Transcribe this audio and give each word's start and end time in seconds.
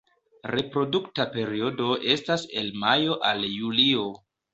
Reprodukta 0.51 1.25
periodo 1.35 1.89
estas 2.13 2.45
el 2.63 2.71
majo 2.85 3.19
al 3.33 3.45
julio. 3.59 4.07